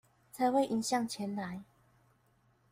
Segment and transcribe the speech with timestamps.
[0.31, 1.61] 才會迎向前來